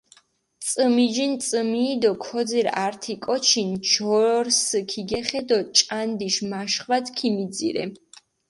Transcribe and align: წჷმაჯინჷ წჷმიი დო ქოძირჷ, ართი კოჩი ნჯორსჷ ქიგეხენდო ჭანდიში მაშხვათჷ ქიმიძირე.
წჷმაჯინჷ 0.65 1.37
წჷმიი 1.47 1.95
დო 2.01 2.11
ქოძირჷ, 2.23 2.71
ართი 2.85 3.13
კოჩი 3.23 3.61
ნჯორსჷ 3.71 4.79
ქიგეხენდო 4.89 5.57
ჭანდიში 5.77 6.43
მაშხვათჷ 6.51 7.09
ქიმიძირე. 7.17 7.85